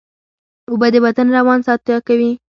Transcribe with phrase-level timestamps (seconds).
[0.69, 2.31] اوبه د بدن روان ساتنه کوي